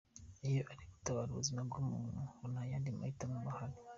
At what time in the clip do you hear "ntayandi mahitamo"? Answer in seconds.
2.51-3.35